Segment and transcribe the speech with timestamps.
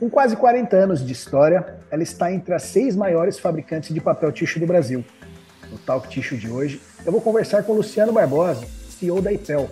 [0.00, 4.32] Com quase 40 anos de história, ela está entre as seis maiores fabricantes de papel
[4.32, 5.04] tixo do Brasil.
[5.70, 9.68] No Talk Tixo de hoje, eu vou conversar com Luciano Barbosa, CEO da IPEL.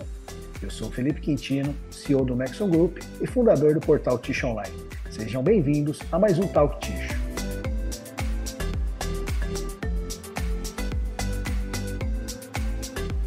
[0.61, 4.71] Eu sou Felipe Quintino, CEO do Maxon Group e fundador do portal Tixo Online.
[5.09, 7.17] Sejam bem-vindos a mais um Talk Tixo.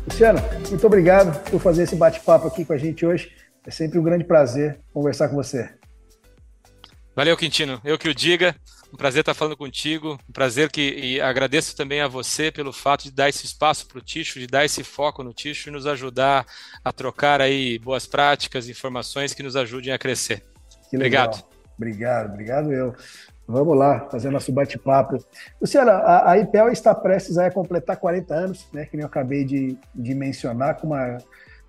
[0.09, 0.39] Luciano,
[0.69, 3.33] muito obrigado por fazer esse bate-papo aqui com a gente hoje.
[3.67, 5.82] É sempre um grande prazer conversar com você.
[7.15, 7.79] Valeu, Quintino.
[7.85, 8.57] Eu que o diga.
[8.93, 10.19] Um prazer estar falando contigo.
[10.29, 13.99] Um prazer que e agradeço também a você pelo fato de dar esse espaço para
[13.99, 16.47] o Ticho, de dar esse foco no Ticho e nos ajudar
[16.83, 20.43] a trocar aí boas práticas, informações que nos ajudem a crescer.
[20.93, 21.45] Obrigado.
[21.77, 22.95] Obrigado, obrigado eu.
[23.47, 25.19] Vamos lá, fazer nosso bate-papo.
[25.61, 29.77] Luciana, a, a IPEL está prestes a completar 40 anos, né, que eu acabei de,
[29.95, 31.19] de mencionar, com uma,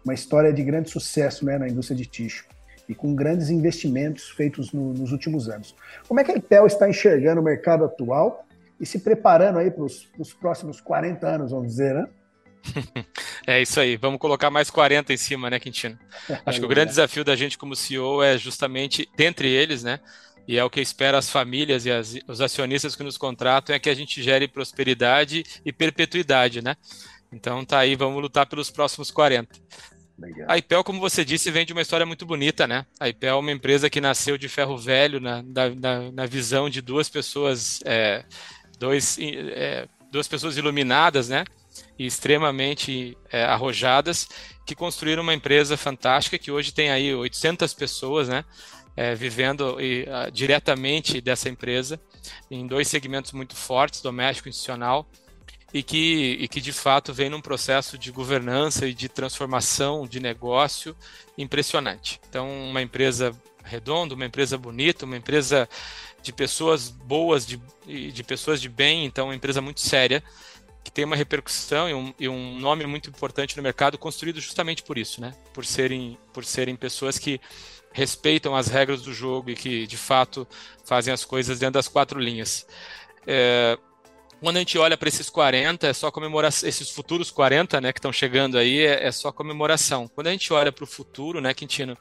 [0.05, 2.45] uma história de grande sucesso né, na indústria de ticho
[2.87, 5.75] e com grandes investimentos feitos no, nos últimos anos.
[6.07, 8.45] Como é que a Intel está enxergando o mercado atual
[8.79, 12.07] e se preparando aí para os próximos 40 anos, vamos dizer, né?
[13.45, 15.99] É isso aí, vamos colocar mais 40 em cima, né, Quintino?
[16.45, 19.99] Acho que o grande desafio da gente como CEO é justamente, dentre eles, né,
[20.47, 23.79] e é o que espera as famílias e as, os acionistas que nos contratam, é
[23.79, 26.75] que a gente gere prosperidade e perpetuidade, né?
[27.31, 29.59] Então tá aí, vamos lutar pelos próximos 40.
[30.47, 32.85] A IPEL, como você disse, vem de uma história muito bonita, né?
[32.99, 36.81] A IPEL é uma empresa que nasceu de ferro velho na, na, na visão de
[36.81, 38.23] duas pessoas, é,
[38.77, 41.43] dois, é, duas pessoas iluminadas, né?
[41.97, 44.27] E extremamente é, arrojadas,
[44.65, 48.45] que construíram uma empresa fantástica que hoje tem aí 800 pessoas, né?
[48.95, 51.99] É, vivendo e, uh, diretamente dessa empresa
[52.51, 55.09] em dois segmentos muito fortes, doméstico e institucional
[55.73, 60.19] e que, e que de fato vem num processo de governança e de transformação de
[60.19, 60.95] negócio
[61.37, 62.21] impressionante.
[62.29, 65.67] Então, uma empresa redonda, uma empresa bonita, uma empresa
[66.21, 67.59] de pessoas boas, de,
[68.11, 70.23] de pessoas de bem, então uma empresa muito séria,
[70.83, 74.83] que tem uma repercussão e um, e um, nome muito importante no mercado, construído justamente
[74.83, 75.33] por isso, né?
[75.53, 77.39] Por serem, por serem pessoas que
[77.91, 80.47] respeitam as regras do jogo e que, de fato,
[80.83, 82.65] fazem as coisas dentro das quatro linhas.
[83.25, 83.77] É,
[84.43, 87.99] quando a gente olha para esses 40, é só comemoração, esses futuros 40, né, que
[87.99, 90.07] estão chegando aí, é, é, só comemoração.
[90.09, 91.97] Quando a gente olha para o futuro, né, Quintino,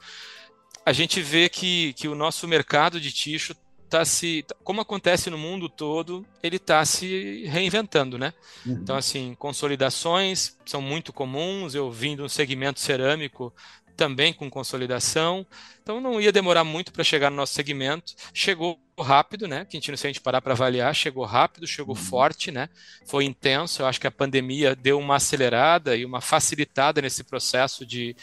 [0.85, 3.55] a gente vê que, que o nosso mercado de ticho
[3.85, 8.35] está se, como acontece no mundo todo, ele está se reinventando, né?
[8.67, 8.73] Uhum.
[8.83, 11.75] Então, assim, consolidações são muito comuns.
[11.75, 13.55] Eu vim de um segmento cerâmico
[13.97, 15.47] também com consolidação.
[15.83, 18.15] Então não ia demorar muito para chegar no nosso segmento.
[18.35, 19.65] Chegou rápido, né?
[19.65, 22.03] Quintino, se a gente parar para avaliar, chegou rápido, chegou uhum.
[22.03, 22.69] forte, né?
[23.07, 23.83] Foi intenso.
[23.83, 28.15] Eu acho que a pandemia deu uma acelerada e uma facilitada nesse processo de,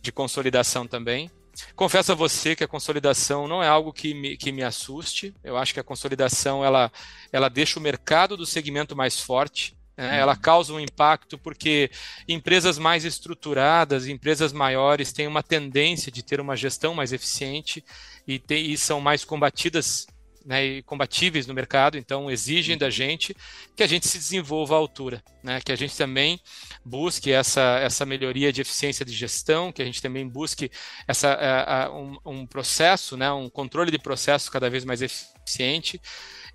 [0.00, 1.30] de consolidação também.
[1.74, 5.34] Confesso a você que a consolidação não é algo que me, que me assuste.
[5.42, 6.90] Eu acho que a consolidação ela,
[7.32, 9.76] ela deixa o mercado do segmento mais forte.
[9.96, 10.18] Né?
[10.18, 11.90] Ela causa um impacto porque
[12.26, 17.84] empresas mais estruturadas, empresas maiores, têm uma tendência de ter uma gestão mais eficiente
[18.26, 20.06] e, tem, e são mais combatidas
[20.44, 23.34] né, e combatíveis no mercado, então exigem da gente
[23.76, 26.40] que a gente se desenvolva à altura, né, que a gente também
[26.84, 30.70] busque essa, essa melhoria de eficiência de gestão, que a gente também busque
[31.06, 36.00] essa, a, a, um, um, processo, né, um controle de processo cada vez mais eficiente,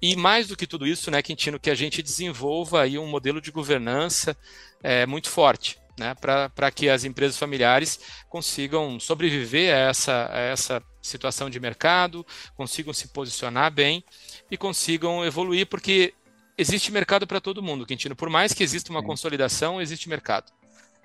[0.02, 3.42] e mais do que tudo isso, né, Quintino, que a gente desenvolva aí um modelo
[3.42, 4.38] de governança
[4.84, 8.00] é, muito forte, né, para que as empresas familiares
[8.30, 12.26] consigam sobreviver a essa, a essa situação de mercado,
[12.56, 14.04] consigam se posicionar bem
[14.52, 16.14] e consigam evoluir, porque
[16.58, 18.16] existe mercado para todo mundo, Quintino.
[18.16, 20.52] Por mais que exista uma consolidação, existe mercado.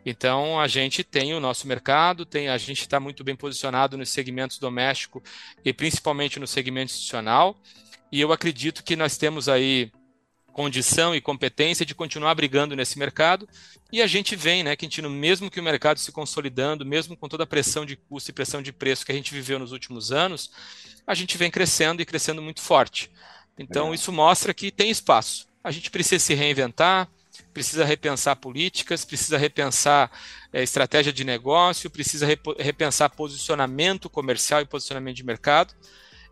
[0.05, 4.11] Então a gente tem o nosso mercado, tem a gente está muito bem posicionado nos
[4.11, 5.23] segmentos doméstico
[5.65, 7.57] e principalmente no segmento institucional.
[8.11, 9.91] E eu acredito que nós temos aí
[10.53, 13.49] condição e competência de continuar brigando nesse mercado.
[13.91, 17.45] E a gente vem, né, Quintino, mesmo que o mercado se consolidando, mesmo com toda
[17.45, 20.51] a pressão de custo e pressão de preço que a gente viveu nos últimos anos,
[21.07, 23.11] a gente vem crescendo e crescendo muito forte.
[23.59, 23.95] Então, é.
[23.95, 25.47] isso mostra que tem espaço.
[25.65, 27.09] A gente precisa se reinventar,
[27.53, 30.11] precisa repensar políticas, precisa repensar
[30.53, 32.27] é, estratégia de negócio, precisa
[32.59, 35.75] repensar posicionamento comercial e posicionamento de mercado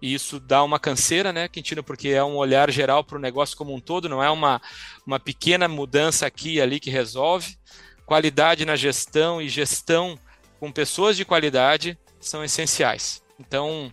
[0.00, 3.56] e isso dá uma canseira, né, Quintino, porque é um olhar geral para o negócio
[3.56, 4.60] como um todo, não é uma,
[5.06, 7.58] uma pequena mudança aqui e ali que resolve.
[8.06, 10.18] Qualidade na gestão e gestão
[10.58, 13.22] com pessoas de qualidade são essenciais.
[13.38, 13.92] Então,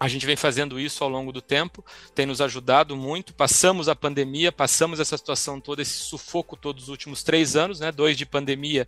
[0.00, 1.84] a gente vem fazendo isso ao longo do tempo,
[2.14, 3.34] tem nos ajudado muito.
[3.34, 7.90] Passamos a pandemia, passamos essa situação toda, esse sufoco todos os últimos três anos, né?
[7.90, 8.86] Dois de pandemia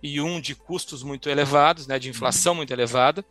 [0.00, 1.98] e um de custos muito elevados, né?
[1.98, 3.24] De inflação muito elevada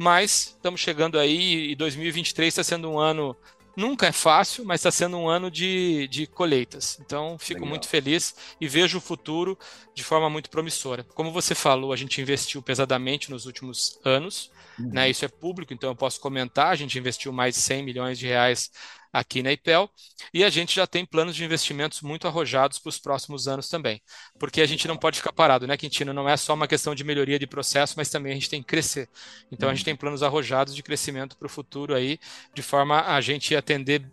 [0.00, 3.36] mas estamos chegando aí e 2023 está sendo um ano
[3.76, 6.98] Nunca é fácil, mas está sendo um ano de, de colheitas.
[7.00, 7.70] Então, fico Legal.
[7.70, 9.56] muito feliz e vejo o futuro
[9.94, 11.04] de forma muito promissora.
[11.14, 14.50] Como você falou, a gente investiu pesadamente nos últimos anos.
[14.78, 14.90] Uhum.
[14.92, 15.08] Né?
[15.08, 16.66] Isso é público, então eu posso comentar.
[16.66, 18.70] A gente investiu mais de 100 milhões de reais
[19.12, 19.90] aqui na IPEL,
[20.32, 24.00] e a gente já tem planos de investimentos muito arrojados para os próximos anos também,
[24.38, 26.12] porque a gente não pode ficar parado, né, Quintino?
[26.12, 28.68] Não é só uma questão de melhoria de processo, mas também a gente tem que
[28.68, 29.08] crescer.
[29.50, 32.18] Então a gente tem planos arrojados de crescimento para o futuro aí,
[32.54, 34.08] de forma a gente atender,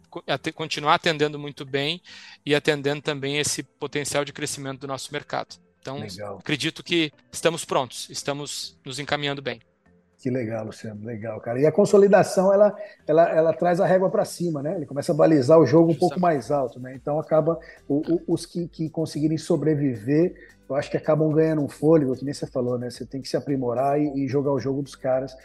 [0.55, 2.01] continuar atendendo muito bem
[2.45, 5.55] e atendendo também esse potencial de crescimento do nosso mercado.
[5.79, 6.37] Então, Legal.
[6.39, 9.61] acredito que estamos prontos, estamos nos encaminhando bem.
[10.19, 11.61] Que legal, Luciano, legal, cara.
[11.61, 12.75] E a consolidação, ela,
[13.05, 14.75] ela, ela traz a régua para cima, né?
[14.75, 16.95] Ele começa a balizar o jogo um pouco mais alto, né?
[16.95, 20.33] Então acaba o, o, os que, que conseguirem sobreviver,
[20.67, 22.89] eu acho que acabam ganhando um fôlego, que nem você falou, né?
[22.89, 25.35] Você tem que se aprimorar e, e jogar o jogo dos caras.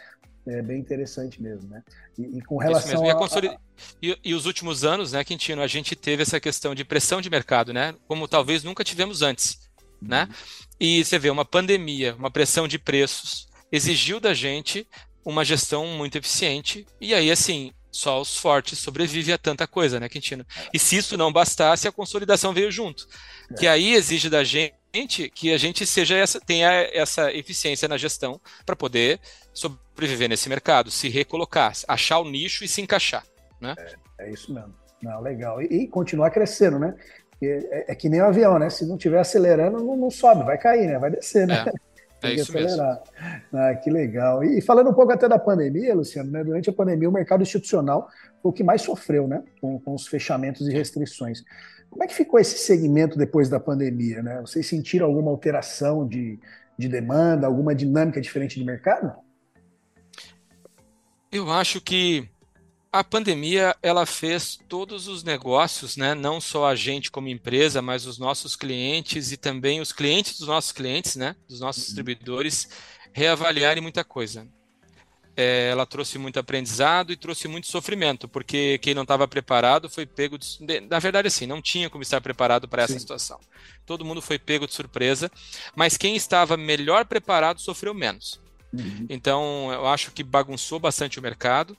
[0.45, 1.83] É bem interessante mesmo, né?
[2.17, 3.57] E, e com relação a, a...
[4.01, 7.29] E, e, os últimos anos, né, Quintino, a gente teve essa questão de pressão de
[7.29, 7.93] mercado, né?
[8.07, 9.69] Como talvez nunca tivemos antes,
[10.01, 10.27] né?
[10.27, 10.35] Uhum.
[10.79, 14.87] E você vê uma pandemia, uma pressão de preços, exigiu da gente
[15.25, 16.85] uma gestão muito eficiente.
[17.01, 20.45] E aí, assim, só os fortes sobrevivem a tanta coisa, né, Quintino?
[20.71, 23.07] E se isso não bastasse, a consolidação veio junto.
[23.51, 23.55] É.
[23.55, 24.73] Que aí exige da gente
[25.33, 29.19] que a gente seja essa, tenha essa eficiência na gestão para poder
[29.51, 33.25] sobreviver nesse mercado, se recolocar, achar o nicho e se encaixar.
[33.59, 33.73] Né?
[34.19, 34.73] É, é isso mesmo.
[35.01, 35.61] Não, legal.
[35.63, 36.95] E, e continuar crescendo, né?
[37.41, 38.69] É, é, que nem um avião, né?
[38.69, 40.99] Se não estiver acelerando, não, não, sobe, vai cair, né?
[40.99, 41.65] Vai descer, né?
[41.67, 41.92] É.
[42.23, 43.01] É isso acelerar.
[43.19, 43.39] mesmo.
[43.53, 44.43] Ah, que legal.
[44.43, 46.43] E falando um pouco até da pandemia, Luciano, né?
[46.43, 48.07] durante a pandemia o mercado institucional
[48.41, 49.43] foi o que mais sofreu, né?
[49.59, 51.43] Com, com os fechamentos e restrições.
[51.89, 54.23] Como é que ficou esse segmento depois da pandemia?
[54.23, 54.41] Né?
[54.41, 56.39] Vocês sentiram alguma alteração de,
[56.77, 59.13] de demanda, alguma dinâmica diferente de mercado?
[61.31, 62.27] Eu acho que
[62.93, 68.05] a pandemia ela fez todos os negócios, né, não só a gente como empresa, mas
[68.05, 71.87] os nossos clientes e também os clientes dos nossos clientes, né, dos nossos uhum.
[71.87, 72.69] distribuidores,
[73.11, 74.47] reavaliarem muita coisa.
[75.35, 80.05] É, ela trouxe muito aprendizado e trouxe muito sofrimento, porque quem não estava preparado foi
[80.05, 80.37] pego.
[80.37, 82.99] De, na verdade, assim, não tinha como estar preparado para essa Sim.
[82.99, 83.39] situação.
[83.83, 85.31] Todo mundo foi pego de surpresa,
[85.75, 88.39] mas quem estava melhor preparado sofreu menos.
[88.73, 89.05] Uhum.
[89.09, 91.77] Então, eu acho que bagunçou bastante o mercado.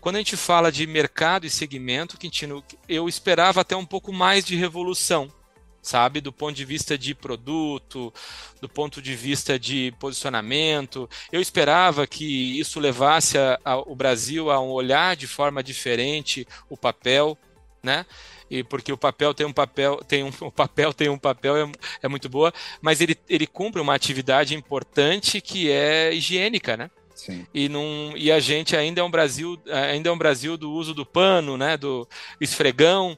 [0.00, 4.44] Quando a gente fala de mercado e segmento, Quintino, eu esperava até um pouco mais
[4.44, 5.32] de revolução,
[5.80, 6.20] sabe?
[6.20, 8.12] Do ponto de vista de produto,
[8.60, 11.08] do ponto de vista de posicionamento.
[11.30, 16.46] Eu esperava que isso levasse a, a, o Brasil a um olhar de forma diferente
[16.68, 17.38] o papel,
[17.80, 18.04] né?
[18.52, 21.72] E porque o papel tem um papel, tem um o papel tem um papel é,
[22.02, 22.52] é muito boa,
[22.82, 26.90] mas ele, ele cumpre uma atividade importante que é higiênica, né?
[27.14, 27.46] Sim.
[27.54, 30.92] E, não, e a gente ainda é um Brasil ainda é um Brasil do uso
[30.92, 32.06] do pano, né, do
[32.40, 33.16] esfregão.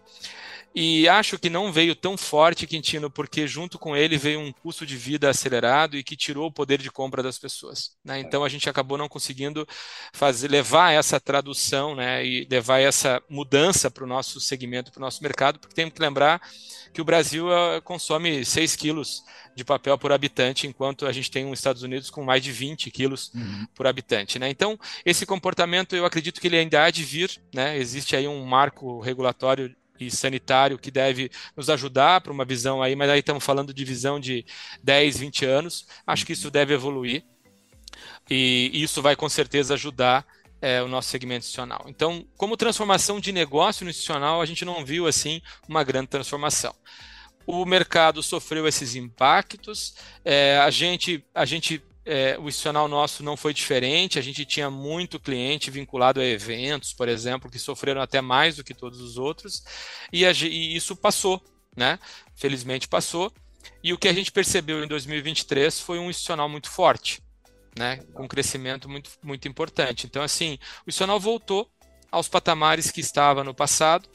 [0.74, 4.84] E acho que não veio tão forte, Quintino, porque junto com ele veio um custo
[4.84, 7.92] de vida acelerado e que tirou o poder de compra das pessoas.
[8.04, 8.18] Né?
[8.18, 9.64] Então a gente acabou não conseguindo
[10.12, 15.02] fazer, levar essa tradução né, e levar essa mudança para o nosso segmento, para o
[15.02, 16.40] nosso mercado, porque temos que lembrar
[16.92, 19.22] que o Brasil uh, consome 6 quilos
[19.54, 22.90] de papel por habitante, enquanto a gente tem os Estados Unidos com mais de 20
[22.90, 23.66] quilos uhum.
[23.76, 24.40] por habitante.
[24.40, 24.48] Né?
[24.50, 27.78] Então, esse comportamento eu acredito que ele ainda há de vir, né?
[27.78, 32.96] existe aí um marco regulatório e sanitário que deve nos ajudar para uma visão aí,
[32.96, 34.44] mas aí estamos falando de visão de
[34.82, 35.86] 10, 20 anos.
[36.06, 37.24] Acho que isso deve evoluir
[38.28, 40.26] e isso vai com certeza ajudar
[40.60, 41.84] é, o nosso segmento institucional.
[41.88, 46.74] Então, como transformação de negócio no institucional, a gente não viu assim uma grande transformação.
[47.46, 53.36] O mercado sofreu esses impactos, é, a gente, a gente é, o institucional nosso não
[53.36, 58.20] foi diferente, a gente tinha muito cliente vinculado a eventos, por exemplo, que sofreram até
[58.20, 59.64] mais do que todos os outros,
[60.12, 61.42] e, a, e isso passou,
[61.76, 61.98] né?
[62.36, 63.32] Felizmente passou.
[63.82, 67.22] E o que a gente percebeu em 2023 foi um institucional muito forte,
[67.76, 67.96] né?
[68.12, 70.06] Com um crescimento muito, muito importante.
[70.06, 71.70] Então, assim, o institucional voltou
[72.10, 74.08] aos patamares que estava no passado,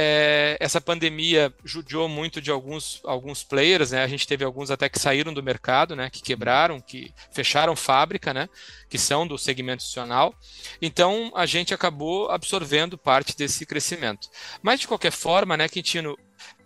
[0.00, 4.04] é, essa pandemia judiou muito de alguns, alguns players, né?
[4.04, 6.08] A gente teve alguns até que saíram do mercado, né?
[6.08, 8.48] Que quebraram, que fecharam fábrica, né?
[8.88, 10.32] Que são do segmento institucional.
[10.80, 14.28] Então, a gente acabou absorvendo parte desse crescimento.
[14.62, 16.16] Mas, de qualquer forma, né, Quintino,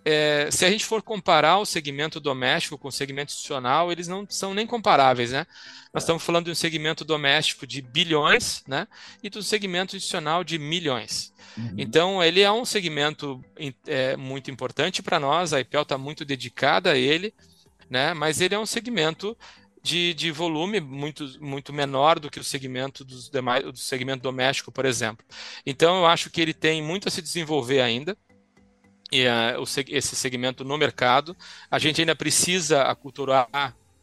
[0.05, 4.27] é, se a gente for comparar o segmento doméstico com o segmento institucional, eles não
[4.29, 5.47] são nem comparáveis, né?
[5.95, 8.89] Nós estamos falando de um segmento doméstico de bilhões, né?
[9.23, 11.33] E do segmento institucional de milhões.
[11.57, 11.75] Uhum.
[11.79, 13.45] Então, ele é um segmento
[13.87, 17.33] é, muito importante para nós, a IPEL está muito dedicada a ele,
[17.89, 18.13] né?
[18.13, 19.37] Mas ele é um segmento
[19.83, 24.71] de, de volume muito, muito menor do que o segmento dos demais, do segmento doméstico,
[24.71, 25.25] por exemplo.
[25.67, 28.17] Então eu acho que ele tem muito a se desenvolver ainda.
[29.59, 31.37] O, esse segmento no mercado.
[31.71, 33.49] A gente ainda precisa aculturar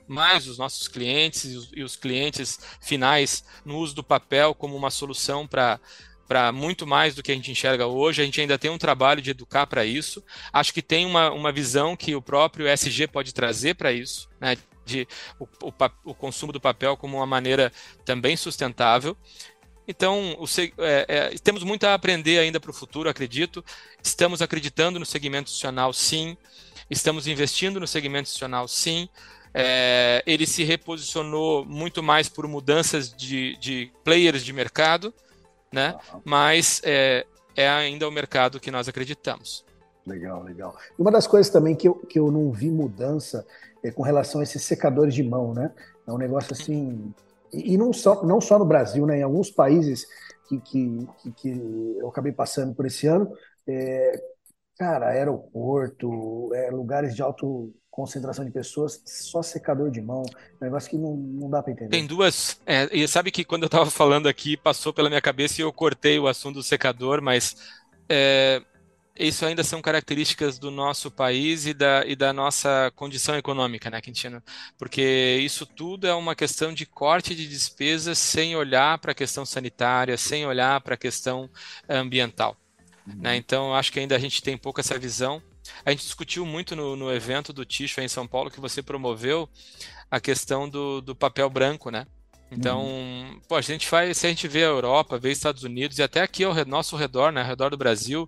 [0.07, 4.75] mais os nossos clientes e os, e os clientes finais no uso do papel como
[4.75, 5.79] uma solução para
[6.27, 8.21] para muito mais do que a gente enxerga hoje.
[8.21, 10.23] A gente ainda tem um trabalho de educar para isso.
[10.53, 14.55] Acho que tem uma, uma visão que o próprio SG pode trazer para isso, né?
[14.89, 15.07] de
[15.39, 15.73] o, o,
[16.03, 17.71] o, consumo do papel como uma maneira
[18.03, 19.15] também sustentável.
[19.89, 20.45] Então, o,
[20.83, 23.65] é, é, temos muito a aprender ainda para o futuro, acredito.
[24.03, 26.37] Estamos acreditando no segmento institucional, sim.
[26.91, 29.09] Estamos investindo no segmento institucional, sim.
[29.51, 35.11] É, ele se reposicionou muito mais por mudanças de, de players de mercado,
[35.73, 35.97] né?
[36.23, 39.65] Mas é, é ainda o mercado que nós acreditamos.
[40.05, 40.77] Legal, legal.
[40.99, 43.43] Uma das coisas também que eu, que eu não vi mudança
[43.83, 45.71] é com relação a esses secadores de mão, né?
[46.05, 47.11] É um negócio assim.
[47.53, 49.19] E, não, só, não só no Brasil, né?
[49.19, 50.05] Em alguns países
[50.47, 51.49] que, que, que,
[51.99, 53.31] eu acabei passando por esse ano,
[53.67, 54.21] é,
[54.77, 60.23] cara, aeroporto, é, lugares de alto concentração de pessoas, só secador de mão,
[60.61, 61.89] negócio que não, não dá para entender.
[61.89, 65.59] Tem duas, é, e sabe que quando eu estava falando aqui, passou pela minha cabeça
[65.59, 67.57] e eu cortei o assunto do secador, mas
[68.07, 68.61] é,
[69.17, 73.99] isso ainda são características do nosso país e da, e da nossa condição econômica, né,
[74.01, 74.41] Quintino?
[74.77, 79.45] Porque isso tudo é uma questão de corte de despesas sem olhar para a questão
[79.45, 81.49] sanitária, sem olhar para a questão
[81.87, 82.55] ambiental.
[83.05, 83.15] Uhum.
[83.15, 83.35] Né?
[83.35, 85.41] Então, acho que ainda a gente tem pouco essa visão.
[85.85, 89.49] A gente discutiu muito no, no evento do Ticho em São Paulo que você promoveu
[90.09, 92.07] a questão do, do papel branco, né?
[92.51, 93.39] Então, uhum.
[93.47, 96.21] pô, a gente faz, se a gente vê a Europa, vê Estados Unidos e até
[96.21, 98.27] aqui ao nosso redor, né, ao redor do Brasil,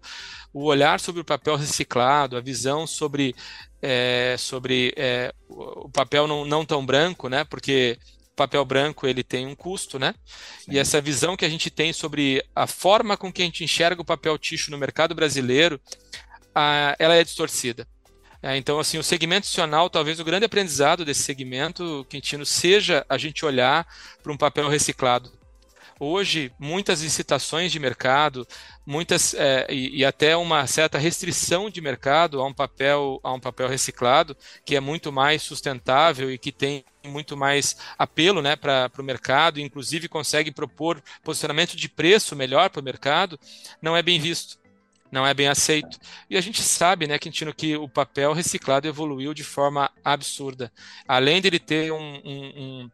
[0.53, 3.35] o olhar sobre o papel reciclado, a visão sobre,
[3.81, 7.97] é, sobre é, o papel não, não tão branco, né, porque
[8.31, 10.13] o papel branco ele tem um custo, né?
[10.59, 10.71] Sim.
[10.73, 14.01] E essa visão que a gente tem sobre a forma com que a gente enxerga
[14.01, 15.79] o papel ticho no mercado brasileiro,
[16.55, 17.87] a, ela é distorcida.
[18.43, 23.17] É, então, assim, o segmento institucional, talvez o grande aprendizado desse segmento, Quintino, seja a
[23.17, 23.85] gente olhar
[24.23, 25.31] para um papel reciclado.
[25.99, 28.47] Hoje, muitas licitações de mercado,
[28.83, 33.39] muitas é, e, e, até uma certa restrição de mercado a um papel a um
[33.39, 38.89] papel reciclado, que é muito mais sustentável e que tem muito mais apelo né, para
[38.97, 43.39] o mercado, inclusive consegue propor posicionamento de preço melhor para o mercado,
[43.79, 44.60] não é bem visto
[45.11, 45.99] não é bem aceito.
[46.29, 50.71] E a gente sabe, né, Quintino, que o papel reciclado evoluiu de forma absurda.
[51.07, 52.91] Além dele ter um, um, um,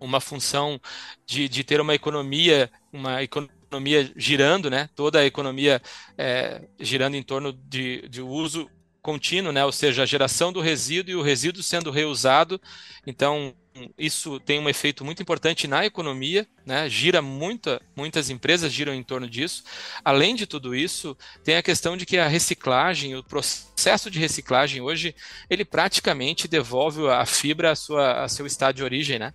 [0.00, 0.80] uma função
[1.26, 5.82] de, de ter uma economia, uma economia girando, né, toda a economia
[6.16, 8.68] é, girando em torno de, de uso
[9.02, 12.60] contínuo, né, ou seja, a geração do resíduo e o resíduo sendo reusado.
[13.06, 13.54] Então,
[13.96, 16.88] isso tem um efeito muito importante na economia, né?
[16.88, 19.64] gira muita, muitas empresas giram em torno disso.
[20.04, 24.80] Além de tudo isso, tem a questão de que a reciclagem, o processo de reciclagem
[24.80, 25.14] hoje,
[25.48, 29.32] ele praticamente devolve a fibra a, sua, seu estado de origem, né?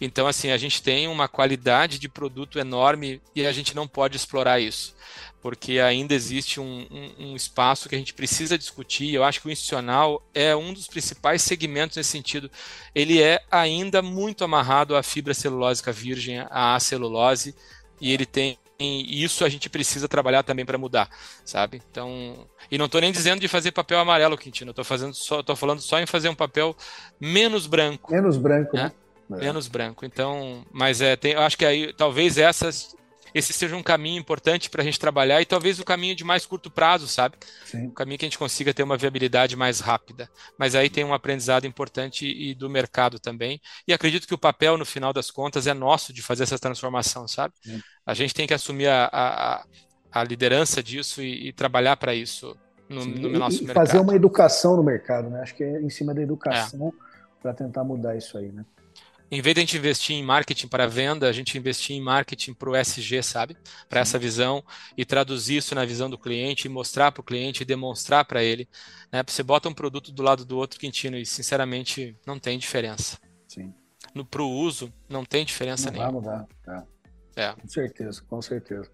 [0.00, 4.16] Então, assim, a gente tem uma qualidade de produto enorme e a gente não pode
[4.16, 4.96] explorar isso
[5.40, 9.14] porque ainda existe um, um, um, espaço que a gente precisa discutir.
[9.14, 12.50] Eu acho que o institucional é um dos principais segmentos nesse sentido.
[12.94, 17.54] Ele é ainda muito amarrado à fibra celulósica virgem, à celulose,
[18.00, 21.10] e ele tem e isso a gente precisa trabalhar também para mudar,
[21.44, 21.82] sabe?
[21.90, 24.70] Então, e não estou nem dizendo de fazer papel amarelo, Quintino.
[24.70, 26.76] Estou fazendo só, tô falando só em fazer um papel
[27.20, 28.12] menos branco.
[28.12, 28.84] Menos branco, né?
[28.84, 28.92] né?
[29.28, 30.04] Menos branco.
[30.04, 32.96] Então, mas é, tem, eu acho que aí talvez essas
[33.34, 36.46] esse seja um caminho importante para a gente trabalhar e talvez o caminho de mais
[36.46, 37.36] curto prazo, sabe?
[37.64, 37.86] Sim.
[37.86, 40.28] Um caminho que a gente consiga ter uma viabilidade mais rápida.
[40.58, 43.60] Mas aí tem um aprendizado importante e do mercado também.
[43.86, 47.28] E acredito que o papel, no final das contas, é nosso de fazer essa transformação,
[47.28, 47.54] sabe?
[47.62, 47.80] Sim.
[48.06, 49.64] A gente tem que assumir a, a,
[50.10, 52.56] a liderança disso e, e trabalhar para isso
[52.88, 53.86] no, no e, nosso e mercado.
[53.86, 55.42] Fazer uma educação no mercado, né?
[55.42, 57.42] Acho que é em cima da educação é.
[57.42, 58.64] para tentar mudar isso aí, né?
[59.30, 62.54] Em vez de a gente investir em marketing para venda, a gente investir em marketing
[62.54, 63.56] para o SG, sabe?
[63.88, 64.64] Para essa visão
[64.96, 68.42] e traduzir isso na visão do cliente, e mostrar para o cliente e demonstrar para
[68.42, 68.68] ele.
[69.12, 69.22] Né?
[69.26, 73.18] Você bota um produto do lado do outro, Quintino, e sinceramente não tem diferença.
[73.46, 73.72] Sim.
[74.30, 76.20] Para o uso, não tem diferença não nenhuma.
[76.20, 76.48] Vai mudar.
[76.66, 76.97] É.
[77.38, 77.52] É.
[77.52, 78.88] Com certeza, com certeza.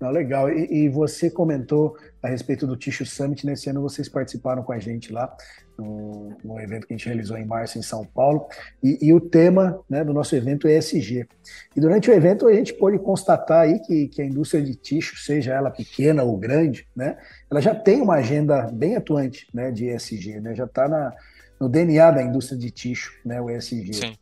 [0.00, 0.50] Não, legal.
[0.50, 3.44] E, e, você comentou a respeito do Ticho Summit.
[3.44, 5.36] Nesse ano vocês participaram com a gente lá
[5.76, 8.46] no, no evento que a gente realizou em março em São Paulo.
[8.82, 11.28] E, e, o tema né, do nosso evento é ESG.
[11.76, 15.18] E durante o evento a gente pôde constatar aí que, que a indústria de ticho,
[15.18, 17.18] seja ela pequena ou grande, né,
[17.50, 21.14] ela já tem uma agenda bem atuante né, de ESG, né, já está
[21.60, 23.92] no DNA da indústria de ticho, né, o ESG.
[23.92, 24.16] Sim.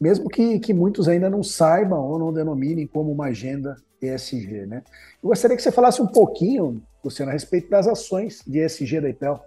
[0.00, 4.66] Mesmo que, que muitos ainda não saibam ou não denominem como uma agenda ESG.
[4.66, 4.82] Né?
[5.22, 9.08] Eu gostaria que você falasse um pouquinho, Luciano, a respeito das ações de ESG da
[9.08, 9.44] IPEL.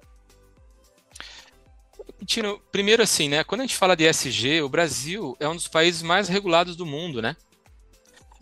[2.26, 3.44] Tino, primeiro assim, né?
[3.44, 6.86] Quando a gente fala de ESG, o Brasil é um dos países mais regulados do
[6.86, 7.36] mundo, né?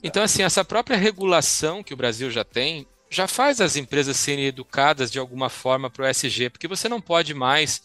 [0.04, 4.46] Então, assim, essa própria regulação que o Brasil já tem já faz as empresas serem
[4.46, 7.82] educadas de alguma forma para o ESG, porque você não pode mais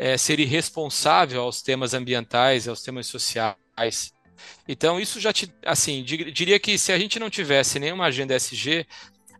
[0.00, 4.14] é, ser irresponsável aos temas ambientais, aos temas sociais.
[4.66, 8.86] Então, isso já te, assim, diria que se a gente não tivesse nenhuma agenda ESG,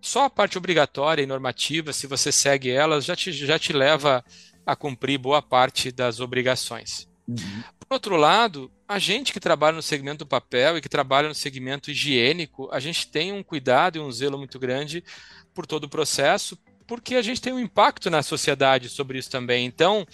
[0.02, 4.22] só a parte obrigatória e normativa, se você segue elas, já te, já te leva
[4.66, 7.08] a cumprir boa parte das obrigações.
[7.26, 7.62] Uhum.
[7.78, 11.34] Por outro lado, a gente que trabalha no segmento do papel e que trabalha no
[11.34, 15.02] segmento higiênico, a gente tem um cuidado e um zelo muito grande
[15.54, 19.64] por todo o processo, porque a gente tem um impacto na sociedade sobre isso também.
[19.64, 20.06] Então,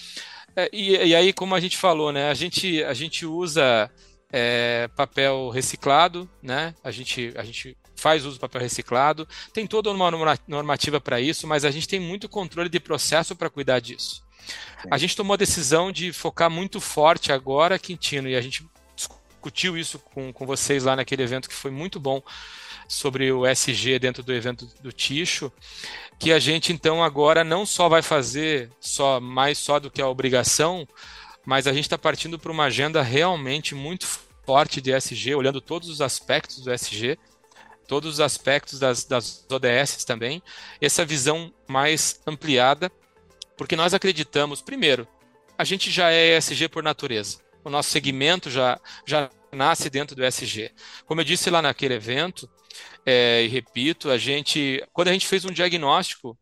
[0.56, 3.90] é, e, e, aí, como a gente falou, né, a gente, a gente usa
[4.32, 6.74] é, papel reciclado, né?
[6.82, 10.10] A gente, a gente faz uso do papel reciclado, tem toda uma
[10.48, 14.24] normativa para isso, mas a gente tem muito controle de processo para cuidar disso.
[14.90, 18.64] A gente tomou a decisão de focar muito forte agora, Quintino, e a gente
[19.36, 22.20] discutiu isso com, com vocês lá naquele evento que foi muito bom
[22.88, 25.52] sobre o SG dentro do evento do Ticho,
[26.18, 30.08] que a gente então agora não só vai fazer só mais só do que a
[30.08, 30.86] obrigação,
[31.44, 34.06] mas a gente está partindo para uma agenda realmente muito
[34.44, 37.18] forte de SG, olhando todos os aspectos do SG,
[37.88, 40.42] todos os aspectos das, das ODS também,
[40.80, 42.90] essa visão mais ampliada
[43.56, 45.08] porque nós acreditamos, primeiro,
[45.56, 47.38] a gente já é ESG por natureza.
[47.66, 50.70] O nosso segmento já, já nasce dentro do ESG.
[51.04, 52.48] Como eu disse lá naquele evento,
[53.04, 56.38] é, e repito, a gente, quando a gente fez um diagnóstico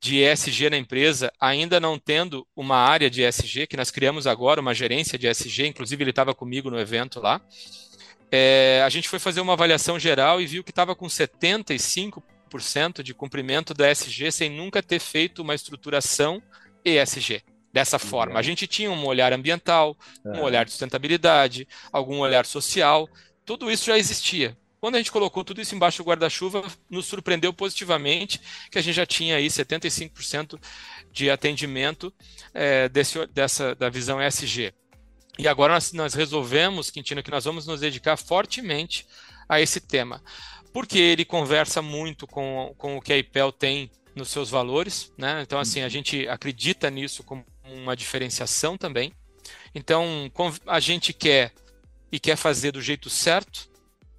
[0.00, 4.60] de ESG na empresa, ainda não tendo uma área de ESG, que nós criamos agora,
[4.60, 7.40] uma gerência de ESG, inclusive ele estava comigo no evento lá,
[8.28, 12.20] é, a gente foi fazer uma avaliação geral e viu que estava com 75
[13.04, 16.42] de cumprimento da ESG sem nunca ter feito uma estruturação
[16.84, 18.38] ESG dessa forma.
[18.38, 23.08] A gente tinha um olhar ambiental, um olhar de sustentabilidade, algum olhar social,
[23.44, 24.56] tudo isso já existia.
[24.80, 28.94] Quando a gente colocou tudo isso embaixo do guarda-chuva, nos surpreendeu positivamente que a gente
[28.94, 30.60] já tinha aí 75%
[31.12, 32.12] de atendimento
[32.54, 34.72] é, desse, dessa, da visão ESG.
[35.36, 39.06] E agora nós, nós resolvemos, Quintino, que nós vamos nos dedicar fortemente
[39.48, 40.22] a esse tema
[40.72, 45.42] porque ele conversa muito com, com o que a IPEL tem nos seus valores, né?
[45.42, 45.90] Então, assim, a uhum.
[45.90, 49.12] gente acredita nisso como uma diferenciação também.
[49.74, 50.30] Então,
[50.66, 51.52] a gente quer
[52.10, 53.68] e quer fazer do jeito certo,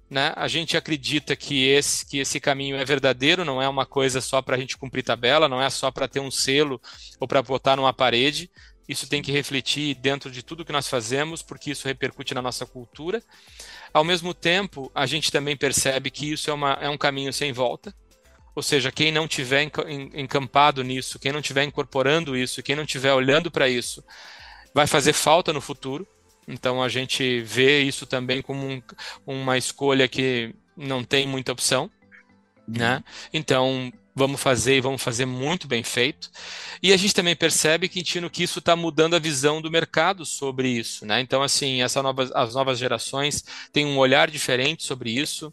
[0.08, 0.32] né?
[0.36, 4.42] A gente acredita que esse, que esse caminho é verdadeiro, não é uma coisa só
[4.42, 6.80] para a gente cumprir tabela, não é só para ter um selo
[7.20, 8.50] ou para botar numa parede.
[8.88, 12.66] Isso tem que refletir dentro de tudo que nós fazemos, porque isso repercute na nossa
[12.66, 13.22] cultura.
[13.94, 17.52] Ao mesmo tempo, a gente também percebe que isso é, uma, é um caminho sem
[17.52, 17.94] volta.
[18.54, 19.70] Ou seja, quem não tiver
[20.14, 24.04] encampado nisso, quem não tiver incorporando isso, quem não tiver olhando para isso,
[24.74, 26.06] vai fazer falta no futuro.
[26.48, 28.82] Então a gente vê isso também como um,
[29.26, 31.90] uma escolha que não tem muita opção.
[32.66, 33.02] Né?
[33.32, 36.30] Então, vamos fazer e vamos fazer muito bem feito.
[36.82, 40.68] E a gente também percebe, Quintino, que isso está mudando a visão do mercado sobre
[40.68, 41.06] isso.
[41.06, 41.20] Né?
[41.20, 45.52] Então, assim, essa nova, as novas gerações têm um olhar diferente sobre isso.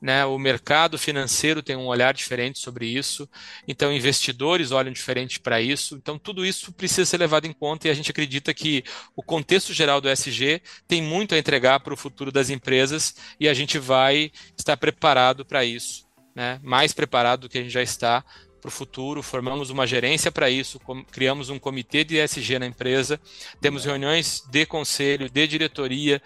[0.00, 0.24] Né?
[0.24, 3.28] O mercado financeiro tem um olhar diferente sobre isso.
[3.66, 5.96] Então, investidores olham diferente para isso.
[5.96, 8.84] Então, tudo isso precisa ser levado em conta e a gente acredita que
[9.16, 13.48] o contexto geral do SG tem muito a entregar para o futuro das empresas e
[13.48, 17.82] a gente vai estar preparado para isso né, mais preparado do que a gente já
[17.82, 18.24] está
[18.60, 19.24] para o futuro.
[19.24, 23.20] Formamos uma gerência para isso, criamos um comitê de ESG na empresa,
[23.60, 26.22] temos reuniões de conselho, de diretoria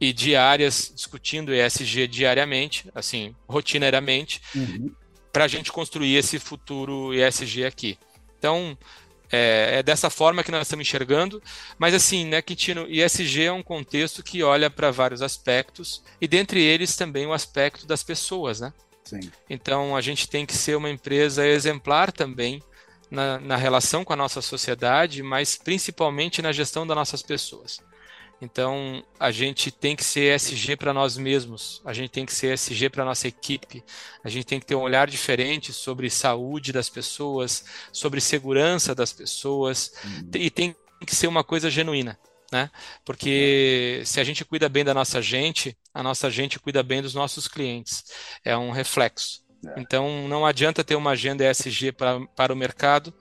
[0.00, 4.90] e diárias discutindo ESG diariamente, assim, rotineiramente, uhum.
[5.32, 7.98] para a gente construir esse futuro ESG aqui.
[8.38, 8.76] Então,
[9.30, 11.42] é, é, dessa forma que nós estamos enxergando,
[11.78, 16.62] mas assim, né, Quintino, ESG é um contexto que olha para vários aspectos, e dentre
[16.62, 18.72] eles também o aspecto das pessoas, né?
[19.02, 19.20] Sim.
[19.48, 22.62] Então a gente tem que ser uma empresa exemplar também
[23.10, 27.80] na, na relação com a nossa sociedade, mas principalmente na gestão das nossas pessoas.
[28.44, 32.52] Então, a gente tem que ser SG para nós mesmos, a gente tem que ser
[32.52, 33.82] SG para nossa equipe,
[34.22, 39.12] a gente tem que ter um olhar diferente sobre saúde das pessoas, sobre segurança das
[39.12, 40.30] pessoas, uhum.
[40.34, 40.76] e tem
[41.06, 42.18] que ser uma coisa genuína
[42.54, 42.70] né?
[43.04, 47.12] Porque se a gente cuida bem da nossa gente, a nossa gente cuida bem dos
[47.12, 48.04] nossos clientes.
[48.44, 49.42] É um reflexo.
[49.66, 49.80] É.
[49.80, 53.12] Então, não adianta ter uma agenda ESG para, para o mercado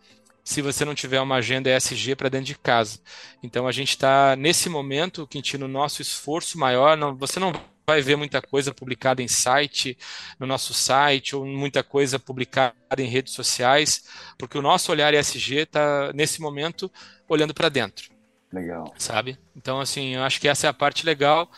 [0.44, 3.00] se você não tiver uma agenda ESG para dentro de casa.
[3.42, 7.54] Então a gente está nesse momento, Quintino, nosso esforço maior, não, você não
[7.86, 9.98] vai ver muita coisa publicada em site,
[10.40, 14.04] no nosso site, ou muita coisa publicada em redes sociais,
[14.38, 16.92] porque o nosso olhar ESG está, nesse momento,
[17.28, 18.12] olhando para dentro.
[18.52, 18.94] Legal.
[18.98, 19.38] Sabe?
[19.56, 21.50] Então, assim, eu acho que essa é a parte legal.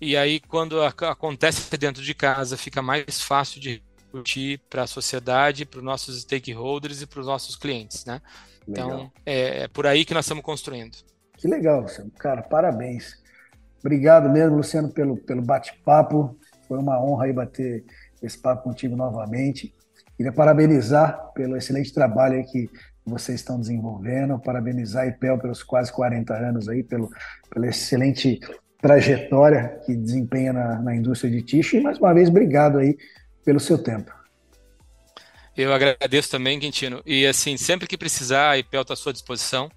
[0.00, 5.64] E aí, quando acontece dentro de casa, fica mais fácil de discutir para a sociedade,
[5.64, 8.20] para os nossos stakeholders e para os nossos clientes, né?
[8.66, 10.98] Então, é, é, por aí que nós estamos construindo.
[11.36, 12.10] Que legal, Luciano.
[12.18, 13.18] Cara, parabéns.
[13.80, 16.36] Obrigado mesmo, Luciano, pelo, pelo bate-papo.
[16.68, 17.84] Foi uma honra aí bater
[18.22, 19.74] esse papo contigo novamente.
[20.16, 22.70] Queria parabenizar pelo excelente trabalho aí que
[23.04, 27.10] vocês estão desenvolvendo, parabenizar a IPEL pelos quase 40 anos aí, pelo,
[27.48, 28.38] pela excelente
[28.80, 32.96] trajetória que desempenha na, na indústria de tixo e mais uma vez obrigado aí
[33.44, 34.12] pelo seu tempo.
[35.56, 37.02] Eu agradeço também, Quintino.
[37.04, 39.70] E assim, sempre que precisar, a IPEL está à sua disposição.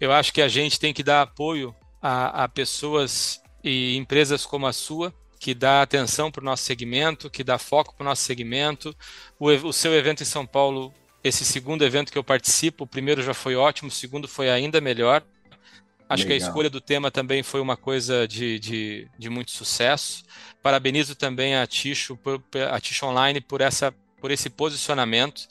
[0.00, 4.66] Eu acho que a gente tem que dar apoio a, a pessoas e empresas como
[4.66, 8.22] a sua, que dá atenção para o nosso segmento, que dá foco para o nosso
[8.22, 8.94] segmento.
[9.38, 13.22] O, o, seu evento em São Paulo, esse segundo evento que eu participo, o primeiro
[13.22, 15.22] já foi ótimo, o segundo foi ainda melhor.
[16.08, 16.38] Acho Legal.
[16.38, 20.24] que a escolha do tema também foi uma coisa de, de, de muito sucesso.
[20.62, 22.18] Parabenizo também a Ticho,
[22.70, 25.46] a Ticho Online por, essa, por esse posicionamento.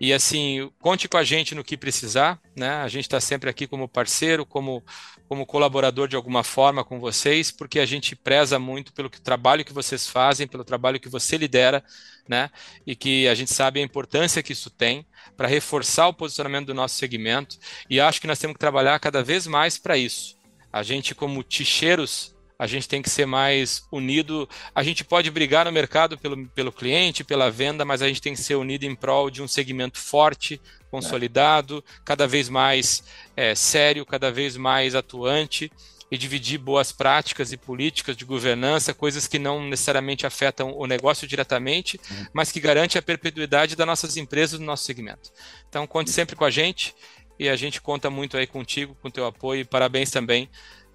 [0.00, 2.70] E assim, conte com a gente no que precisar, né?
[2.76, 4.82] A gente está sempre aqui como parceiro, como,
[5.28, 9.64] como colaborador de alguma forma com vocês, porque a gente preza muito pelo que, trabalho
[9.64, 11.82] que vocês fazem, pelo trabalho que você lidera,
[12.28, 12.48] né?
[12.86, 15.04] E que a gente sabe a importância que isso tem
[15.36, 17.58] para reforçar o posicionamento do nosso segmento.
[17.90, 20.36] E acho que nós temos que trabalhar cada vez mais para isso.
[20.72, 24.48] A gente, como ticheiros a gente tem que ser mais unido.
[24.74, 28.34] A gente pode brigar no mercado pelo, pelo cliente, pela venda, mas a gente tem
[28.34, 33.04] que ser unido em prol de um segmento forte, consolidado, cada vez mais
[33.36, 35.70] é, sério, cada vez mais atuante
[36.10, 41.28] e dividir boas práticas e políticas de governança, coisas que não necessariamente afetam o negócio
[41.28, 42.26] diretamente, uhum.
[42.32, 45.30] mas que garante a perpetuidade das nossas empresas no nosso segmento.
[45.68, 46.94] Então, conte sempre com a gente
[47.38, 50.48] e a gente conta muito aí contigo, com teu apoio e parabéns também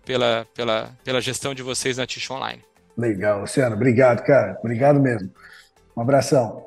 [0.06, 2.62] pela, pela, pela gestão de vocês na Tish Online.
[2.98, 3.76] Legal, Luciano.
[3.76, 4.58] Obrigado, cara.
[4.60, 5.32] Obrigado mesmo.
[5.96, 6.64] Um abração.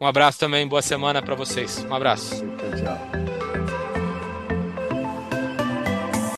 [0.00, 1.84] Um abraço também, boa semana para vocês.
[1.88, 2.36] Um abraço.
[2.36, 3.43] Tchau, tchau.